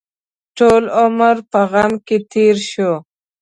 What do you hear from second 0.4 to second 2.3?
ټول عمر په غم کې